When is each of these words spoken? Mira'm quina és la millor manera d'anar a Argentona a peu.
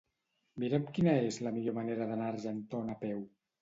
Mira'm 0.63 0.87
quina 0.95 1.15
és 1.27 1.39
la 1.51 1.53
millor 1.59 1.79
manera 1.79 2.11
d'anar 2.11 2.35
a 2.35 2.35
Argentona 2.39 3.01
a 3.01 3.05
peu. 3.09 3.27